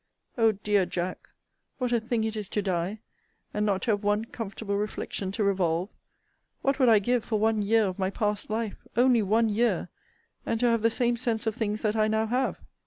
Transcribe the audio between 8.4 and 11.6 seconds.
life? only one year and to have the same sense of